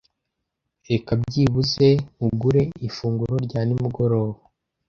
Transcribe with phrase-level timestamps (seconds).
[0.89, 4.37] Reka byibuze nkugure ifunguro rya nimugoroba.